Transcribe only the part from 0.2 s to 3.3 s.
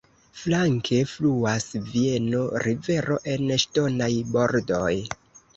Flanke fluas Vieno-rivero